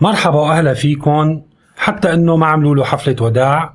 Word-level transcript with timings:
مرحبا 0.00 0.36
وأهلا 0.38 0.74
فيكم. 0.74 1.42
حتى 1.76 2.14
إنه 2.14 2.36
ما 2.36 2.46
عملوا 2.46 2.74
له 2.74 2.84
حفلة 2.84 3.16
وداع. 3.20 3.74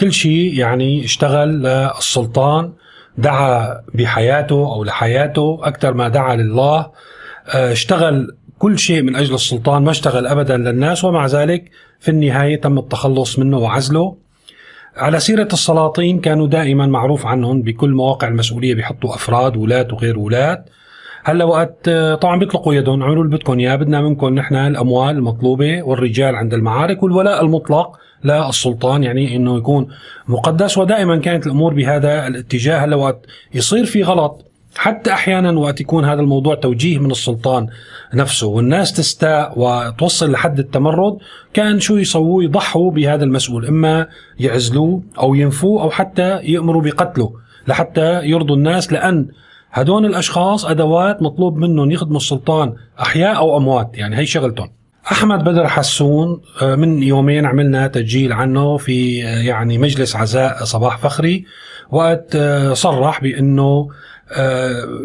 كل 0.00 0.12
شيء 0.12 0.54
يعني 0.58 1.04
اشتغل 1.04 1.48
للسلطان 1.48 2.72
دعا 3.18 3.80
بحياته 3.94 4.54
أو 4.54 4.84
لحياته 4.84 5.60
أكثر 5.62 5.94
ما 5.94 6.08
دعا 6.08 6.36
لله. 6.36 6.90
آه، 7.54 7.72
اشتغل 7.72 8.36
كل 8.58 8.78
شيء 8.78 9.02
من 9.02 9.16
أجل 9.16 9.34
السلطان 9.34 9.82
ما 9.82 9.90
اشتغل 9.90 10.26
ابدا 10.26 10.56
للناس 10.56 11.04
ومع 11.04 11.26
ذلك 11.26 11.70
في 12.00 12.10
النهاية 12.10 12.60
تم 12.60 12.78
التخلص 12.78 13.38
منه 13.38 13.58
وعزله. 13.58 14.16
على 14.96 15.20
سيرة 15.20 15.48
السلاطين 15.52 16.20
كانوا 16.20 16.46
دائما 16.46 16.86
معروف 16.86 17.26
عنهم 17.26 17.62
بكل 17.62 17.90
مواقع 17.90 18.28
المسؤولية 18.28 18.74
بيحطوا 18.74 19.14
أفراد 19.14 19.56
ولاة 19.56 19.88
وغير 19.92 20.18
ولاة 20.18 20.64
هلا 21.30 21.44
وقت 21.44 21.90
طبعا 22.20 22.38
بيطلقوا 22.38 22.74
يدهم 22.74 23.02
عملوا 23.02 23.24
اللي 23.24 23.36
بدكم 23.36 23.58
إياه. 23.58 23.76
بدنا 23.76 24.02
منكم 24.02 24.34
نحن 24.34 24.54
الأموال 24.54 25.16
المطلوبة 25.16 25.82
والرجال 25.82 26.34
عند 26.36 26.54
المعارك 26.54 27.02
والولاء 27.02 27.44
المطلق 27.44 27.96
للسلطان 28.24 29.04
يعني 29.04 29.36
إنه 29.36 29.56
يكون 29.58 29.88
مقدس. 30.28 30.78
ودائما 30.78 31.16
كانت 31.16 31.46
الأمور 31.46 31.74
بهذا 31.74 32.26
الاتجاه. 32.26 32.84
هلا 32.84 32.96
وقت 32.96 33.26
يصير 33.54 33.84
في 33.84 34.02
غلط 34.02 34.44
حتى 34.76 35.12
أحيانا 35.12 35.58
وقت 35.58 35.80
يكون 35.80 36.04
هذا 36.04 36.20
الموضوع 36.20 36.54
توجيه 36.54 36.98
من 36.98 37.10
السلطان 37.10 37.66
نفسه. 38.14 38.46
والناس 38.46 38.92
تستاء 38.92 39.52
وتوصل 39.56 40.32
لحد 40.32 40.58
التمرد 40.58 41.18
كان 41.54 41.80
شو 41.80 41.96
يسووا 41.96 42.42
يضحوا 42.42 42.90
بهذا 42.90 43.24
المسؤول. 43.24 43.66
إما 43.66 44.06
يعزلوه 44.40 45.02
أو 45.18 45.34
ينفوه 45.34 45.82
أو 45.82 45.90
حتى 45.90 46.40
يأمروا 46.42 46.82
بقتله 46.82 47.32
لحتى 47.68 48.24
يرضوا 48.24 48.56
الناس 48.56 48.92
لأن 48.92 49.28
هدول 49.72 50.06
الأشخاص 50.06 50.64
أدوات 50.64 51.22
مطلوب 51.22 51.56
منهم 51.56 51.90
يخدموا 51.90 52.16
السلطان 52.16 52.74
أحياء 53.00 53.36
أو 53.36 53.56
أموات 53.56 53.90
يعني 53.94 54.16
هي 54.16 54.26
شغلتهم. 54.26 54.70
أحمد 55.12 55.44
بدر 55.44 55.68
حسون 55.68 56.40
آه، 56.62 56.74
من 56.74 57.02
يومين 57.02 57.46
عملنا 57.46 57.86
تسجيل 57.86 58.32
عنه 58.32 58.76
في 58.76 59.26
آه، 59.26 59.38
يعني 59.38 59.78
مجلس 59.78 60.16
عزاء 60.16 60.64
صباح 60.64 60.98
فخري 60.98 61.44
وقت 61.90 62.36
آه، 62.36 62.72
صرح 62.72 63.20
بأنه 63.22 63.88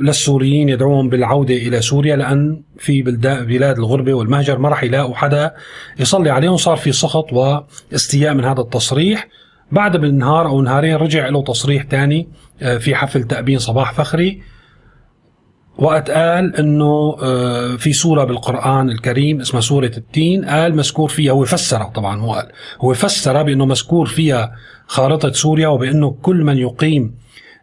للسوريين 0.02 0.70
يدعوهم 0.70 1.10
بالعودة 1.10 1.54
إلى 1.54 1.82
سوريا 1.82 2.16
لأن 2.16 2.62
في 2.78 3.02
بلاد 3.48 3.78
الغربة 3.78 4.14
والمهجر 4.14 4.58
ما 4.58 4.70
راح 4.70 4.84
يلاقوا 4.84 5.16
حدا 5.16 5.54
يصلي 6.00 6.30
عليهم 6.30 6.58
صار 6.58 6.78
في 6.78 6.92
سخط 6.92 7.34
واستياء 7.34 8.34
من 8.34 8.46
هذا 8.46 8.62
التصريح. 8.62 9.28
بعد 9.72 9.98
بالنهار 9.98 10.48
أو 10.48 10.62
نهارين 10.62 10.96
رجع 10.96 11.30
له 11.30 11.44
تصريح 11.44 11.84
ثاني 11.84 12.28
في 12.80 12.96
حفل 12.96 13.24
تأبين 13.24 13.60
صباح 13.60 13.94
فخري. 13.94 14.42
وقت 15.78 16.12
قال 16.12 16.56
إنه 16.56 17.18
آه، 17.22 17.76
في 17.76 17.94
سورة 17.94 18.24
بالقرآن 18.24 18.90
الكريم 18.90 19.42
اسمها 19.42 19.62
سورة 19.62 19.92
التين 19.98 20.46
قال 20.46 20.76
مذكور 20.76 21.10
فيها 21.10 21.32
هو 21.32 21.46
فسرها 21.46 21.90
طبعا 21.90 22.22
هو 22.22 22.34
قال 22.34 22.52
هو 22.82 22.94
فسرها 22.94 23.42
بأنه 23.42 23.66
مذكور 23.66 24.06
فيها 24.06 24.52
خارطة 24.88 25.32
سوريا 25.32 25.68
وبأنه 25.68 26.12
كل 26.22 26.44
من 26.44 26.58
يقيم 26.58 27.16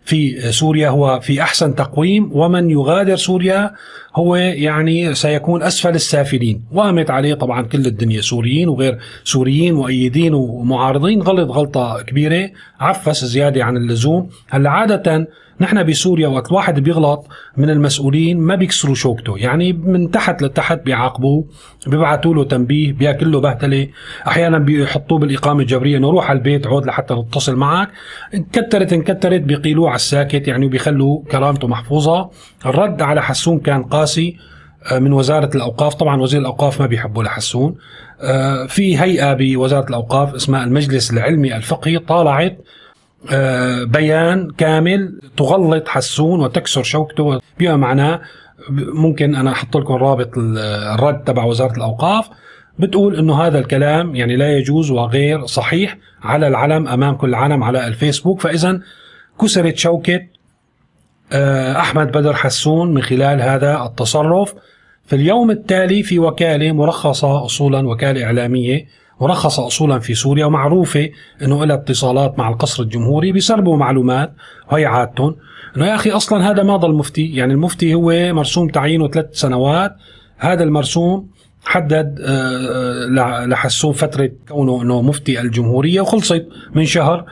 في 0.05 0.53
سوريا 0.53 0.89
هو 0.89 1.21
في 1.21 1.43
أحسن 1.43 1.75
تقويم 1.75 2.31
ومن 2.33 2.71
يغادر 2.71 3.17
سوريا 3.17 3.71
هو 4.17 4.37
يعني 4.37 5.15
سيكون 5.15 5.63
أسفل 5.63 5.95
السافلين. 5.95 6.65
وقامت 6.73 7.11
عليه 7.11 7.35
طبعا 7.35 7.63
كل 7.63 7.87
الدنيا 7.87 8.21
سوريين 8.21 8.69
وغير 8.69 8.99
سوريين 9.25 9.75
مؤيدين 9.75 10.35
ومعارضين 10.35 11.23
غلط 11.23 11.51
غلطة 11.51 12.03
كبيرة. 12.03 12.51
عفس 12.81 13.25
زيادة 13.25 13.65
عن 13.65 13.77
اللزوم. 13.77 14.29
هلأ 14.51 14.71
عادة 14.71 15.29
نحن 15.61 15.83
بسوريا 15.83 16.29
وقت 16.29 16.49
الواحد 16.49 16.81
بيغلط 16.81 17.27
من 17.57 17.71
المسؤولين 17.71 18.39
ما 18.39 18.55
بيكسروا 18.55 18.95
شوكته. 18.95 19.39
يعني 19.39 19.73
من 19.73 20.11
تحت 20.11 20.43
لتحت 20.43 20.85
بيعاقبوه 20.85 21.45
بيبعتوا 21.87 22.35
له 22.35 22.45
تنبيه 22.45 22.93
بياكل 22.93 23.33
له 23.33 23.41
بهتلة. 23.41 23.89
أحيانا 24.27 24.59
بيحطوه 24.59 25.19
بالإقامة 25.19 25.61
الجبرية 25.61 25.97
إنه 25.97 26.11
روح 26.11 26.31
على 26.31 26.39
البيت 26.39 26.67
عود 26.67 26.87
لحتى 26.87 27.15
نتصل 27.15 27.57
معك. 27.57 27.89
انكترت 28.35 28.93
انكترت 28.93 29.41
بيقيلوه 29.41 29.91
على 29.93 29.97
الساكت 29.97 30.49
يعني 30.49 30.69
بيخلوا 30.69 31.23
كرامته 31.31 31.69
محفوظة. 31.69 32.31
الرد 32.67 33.03
على 33.03 33.23
حسون 33.23 33.59
كان 33.59 33.83
قاسي 33.83 34.37
آه، 34.93 34.99
من 34.99 35.13
وزارة 35.13 35.51
الأوقاف. 35.55 35.95
طبعا 35.95 36.21
وزير 36.21 36.41
الأوقاف 36.41 36.81
ما 36.81 36.87
بيحبوا 36.87 37.23
لحسون 37.23 37.75
آه، 38.21 38.67
في 38.67 38.99
هيئة 39.01 39.35
بوزارة 39.35 39.89
الأوقاف 39.89 40.35
اسمها 40.35 40.65
المجلس 40.65 41.11
العلمي 41.13 41.57
الفقهي 41.57 41.99
طالعت 41.99 42.59
آه، 43.33 43.85
بيان 43.85 44.51
كامل 44.59 45.21
تغلط 45.37 45.89
حسون 45.89 46.41
وتكسر 46.41 46.83
شوكته. 46.83 47.41
بما 47.59 47.77
معناه 47.77 48.21
ممكن 48.95 49.35
أنا 49.35 49.53
أحط 49.53 49.77
لكم 49.77 49.95
رابط 49.95 50.31
الرد 50.37 51.25
تبع 51.25 51.45
وزارة 51.45 51.77
الأوقاف. 51.77 52.29
بتقول 52.79 53.17
إنه 53.17 53.43
هذا 53.43 53.59
الكلام 53.59 54.15
يعني 54.17 54.37
لا 54.37 54.57
يجوز 54.59 54.91
وغير 54.91 55.47
صحيح 55.47 55.99
على 56.23 56.49
العلم 56.49 56.89
أمام 56.89 57.15
كل 57.15 57.29
العالم 57.29 57.63
على 57.63 57.87
الفيسبوك. 57.87 58.41
فاذا 58.41 58.81
كسرت 59.41 59.77
شوكه 59.77 60.21
آه، 61.33 61.81
أحمد 61.81 62.13
بدر 62.13 62.35
حسون 62.35 62.95
من 62.95 63.03
خلال 63.03 63.43
هذا 63.43 63.85
التصرف. 63.85 64.55
في 65.07 65.17
اليوم 65.17 65.51
التالي 65.51 66.03
في 66.03 66.19
وكالة 66.19 66.73
مرخصة 66.73 67.45
اصولا 67.45 67.89
وكالة 67.89 68.25
إعلامية 68.25 68.87
مرخصة 69.21 69.67
أصولا 69.67 69.99
في 69.99 70.15
سوريا 70.15 70.47
ومعروفة 70.47 71.11
أنه 71.43 71.65
لها 71.65 71.77
اتصالات 71.77 72.39
مع 72.39 72.49
القصر 72.49 72.83
الجمهوري 72.83 73.33
بيسربوا 73.33 73.77
معلومات 73.77 74.33
وهي 74.73 74.87
عادتهم. 74.87 75.37
أنه 75.77 75.87
يا 75.87 75.95
أخي 75.95 76.11
أصلا 76.11 76.51
هذا 76.51 76.63
ما 76.63 76.77
ضل 76.77 76.93
مفتي 76.95 77.27
يعني 77.27 77.53
المفتي 77.53 77.95
هو 77.95 78.33
مرسوم 78.33 78.69
تعيينه 78.69 79.09
ثلاث 79.09 79.27
سنوات. 79.33 79.97
هذا 80.39 80.65
المرسوم 80.65 81.29
حدد 81.65 82.21
آه، 82.25 83.47
لحسون 83.47 83.93
فترة 83.93 84.31
كونه 84.49 84.83
أنه 84.83 85.03
مفتي 85.03 85.41
الجمهورية 85.41 86.01
وخلصت 86.01 86.47
من 86.75 86.85
شهر 86.85 87.25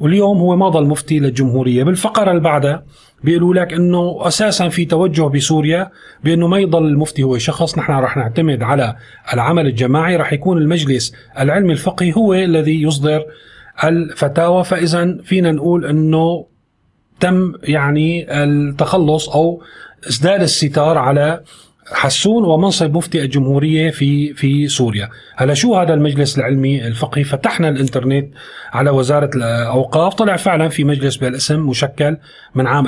واليوم 0.00 0.38
هو 0.38 0.56
ما 0.56 0.68
ضل 0.68 0.86
مفتي 0.86 1.18
للجمهورية. 1.18 1.84
بالفقرة 1.84 2.30
اللي 2.30 2.42
بعدها 2.42 2.84
بيقولوا 3.24 3.54
لك 3.54 3.72
إنه 3.72 4.18
أساسا 4.20 4.68
في 4.68 4.84
توجه 4.84 5.22
بسوريا 5.22 5.90
بأنه 6.24 6.46
ما 6.48 6.58
يضل 6.58 6.86
المفتي 6.86 7.22
هو 7.22 7.38
شخص. 7.38 7.78
نحن 7.78 7.92
رح 7.92 8.16
نعتمد 8.16 8.62
على 8.62 8.96
العمل 9.32 9.66
الجماعي. 9.66 10.16
رح 10.16 10.32
يكون 10.32 10.58
المجلس 10.58 11.12
العلمي 11.38 11.72
الفقهي 11.72 12.12
هو 12.16 12.34
الذي 12.34 12.82
يصدر 12.82 13.24
الفتاوى. 13.84 14.64
فاذا 14.64 15.18
فينا 15.22 15.52
نقول 15.52 15.86
إنه 15.86 16.46
تم 17.20 17.52
يعني 17.62 18.26
التخلص 18.44 19.28
أو 19.28 19.62
اسدال 20.08 20.42
الستار 20.42 20.98
على 20.98 21.40
حسون 21.92 22.44
ومنصب 22.44 22.96
مفتي 22.96 23.22
الجمهورية 23.22 23.90
في 23.90 24.34
في 24.34 24.68
سوريا، 24.68 25.10
هلا 25.36 25.54
شو 25.54 25.74
هذا 25.74 25.94
المجلس 25.94 26.38
العلمي 26.38 26.86
الفقهي؟ 26.86 27.24
فتحنا 27.24 27.68
الإنترنت 27.68 28.28
على 28.72 28.90
وزارة 28.90 29.30
الأوقاف، 29.34 30.14
طلع 30.14 30.36
فعلا 30.36 30.68
في 30.68 30.84
مجلس 30.84 31.16
بهالاسم 31.16 31.60
مشكل 31.60 32.16
من 32.54 32.66
عام 32.66 32.86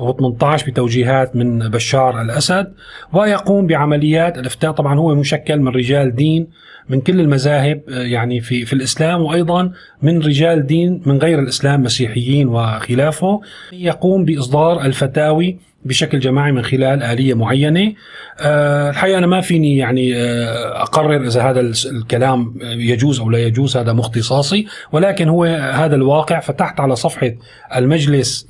2018 0.00 0.66
بتوجيهات 0.66 1.36
من 1.36 1.58
بشار 1.58 2.22
الأسد 2.22 2.72
ويقوم 3.12 3.66
بعمليات 3.66 4.38
الإفتاء، 4.38 4.70
طبعا 4.70 4.98
هو 4.98 5.14
مشكل 5.14 5.58
من 5.58 5.68
رجال 5.68 6.14
دين 6.14 6.46
من 6.88 7.00
كل 7.00 7.20
المذاهب 7.20 7.82
يعني 7.88 8.40
في 8.40 8.64
في 8.64 8.72
الإسلام 8.72 9.22
وأيضا 9.22 9.72
من 10.02 10.22
رجال 10.22 10.66
دين 10.66 11.02
من 11.06 11.18
غير 11.18 11.38
الإسلام 11.38 11.82
مسيحيين 11.82 12.48
وخلافه، 12.48 13.40
يقوم 13.72 14.24
بإصدار 14.24 14.84
الفتاوي 14.84 15.58
بشكل 15.84 16.18
جماعي 16.18 16.52
من 16.52 16.62
خلال 16.62 17.02
آلية 17.02 17.34
معينة. 17.34 17.92
أه 18.40 18.90
الحقيقة 18.90 19.18
أنا 19.18 19.26
ما 19.26 19.40
فيني 19.40 19.76
يعني 19.76 20.16
أه 20.16 20.82
أقرر 20.82 21.26
إذا 21.26 21.42
هذا 21.42 21.60
الكلام 21.60 22.54
يجوز 22.62 23.20
أو 23.20 23.30
لا 23.30 23.38
يجوز 23.38 23.76
هذا 23.76 23.92
مختصاصي. 23.92 24.66
ولكن 24.92 25.28
هو 25.28 25.44
هذا 25.74 25.94
الواقع 25.94 26.40
فتحت 26.40 26.80
على 26.80 26.96
صفحة 26.96 27.32
المجلس 27.76 28.48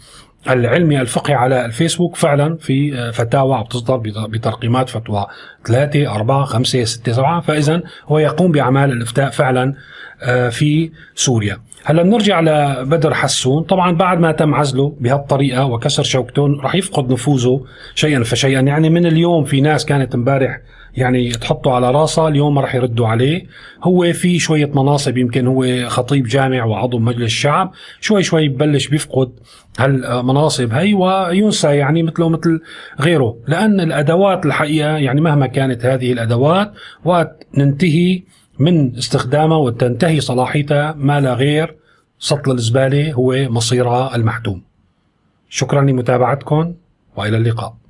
العلمي 0.49 1.01
الفقهي 1.01 1.35
على 1.35 1.65
الفيسبوك 1.65 2.17
فعلا 2.17 2.57
في 2.57 2.99
آه، 2.99 3.11
فتاوى 3.11 3.57
عم 3.57 3.65
تصدر 3.65 3.97
بترقيمات 4.29 4.89
فتوى 4.89 5.27
ثلاثة 5.67 6.15
أربعة 6.15 6.45
خمسة 6.45 6.85
ستة 6.85 7.13
سبعة. 7.13 7.41
فإذا 7.41 7.83
هو 8.09 8.19
يقوم 8.19 8.53
بأعمال 8.53 8.93
الإفتاء 8.93 9.31
فعلا 9.31 9.75
آه، 10.23 10.49
في 10.49 10.91
سوريا. 11.15 11.59
هلأ 11.85 12.03
بنرجع 12.03 12.41
لبدر 12.41 13.15
حسون. 13.15 13.63
طبعا 13.63 13.93
بعد 13.93 14.19
ما 14.19 14.33
تم 14.33 14.55
عزله 14.55 14.97
بهالطريقة 15.01 15.65
وكسر 15.65 16.03
شوكته 16.03 16.47
رح 16.63 16.75
يفقد 16.75 17.13
نفوذه 17.13 17.65
شيئا 17.95 18.23
فشيئا. 18.23 18.61
يعني 18.61 18.91
من 18.91 19.07
اليوم 19.07 19.45
في 19.45 19.61
ناس 19.61 19.85
كانت 19.85 20.15
امبارح 20.15 20.61
يعني 20.97 21.31
تحطه 21.31 21.73
على 21.73 21.91
راسه 21.91 22.29
اليوم 22.29 22.55
ما 22.55 22.61
رح 22.61 22.75
يردوا 22.75 23.07
عليه. 23.07 23.47
هو 23.83 24.13
في 24.13 24.39
شوية 24.39 24.71
مناصب 24.75 25.19
يمكن 25.19 25.47
هو 25.47 25.89
خطيب 25.89 26.27
جامع 26.27 26.65
وعضو 26.65 26.99
مجلس 26.99 27.25
الشعب. 27.25 27.73
شوي 28.01 28.23
شوي 28.23 28.49
ببلش 28.49 28.89
بيفقد 28.89 29.33
هالمناصب. 29.79 30.73
هي 30.73 30.95
وينسى 30.95 31.77
يعني 31.77 32.03
مثله 32.03 32.29
مثل 32.29 32.61
غيره. 33.01 33.37
لأن 33.47 33.81
الأدوات 33.81 34.47
الحقيقة 34.47 34.97
يعني 34.97 35.21
مهما 35.21 35.47
كانت 35.47 35.85
هذه 35.85 36.13
الأدوات 36.13 36.73
وقت 37.05 37.47
ننتهي 37.59 38.23
من 38.59 38.97
استخدامها 38.97 39.57
وتنتهي 39.57 40.21
صلاحيتها 40.21 40.95
ما 40.99 41.21
لا 41.21 41.35
غير 41.35 41.77
سطل 42.19 42.51
الزبالة 42.51 43.13
هو 43.13 43.49
مصيرها 43.49 44.17
المحتوم. 44.17 44.63
شكرا 45.49 45.81
لمتابعتكم 45.83 46.75
وإلى 47.17 47.37
اللقاء. 47.37 47.86